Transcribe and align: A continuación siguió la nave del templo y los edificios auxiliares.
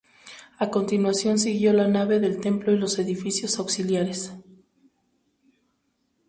A 0.57 0.71
continuación 0.71 1.37
siguió 1.37 1.73
la 1.73 1.87
nave 1.87 2.19
del 2.19 2.41
templo 2.41 2.71
y 2.73 2.77
los 2.79 2.97
edificios 2.97 3.59
auxiliares. 3.59 4.33